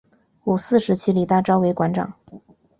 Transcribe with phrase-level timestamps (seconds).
[0.45, 2.11] 五四时期李大钊为馆长。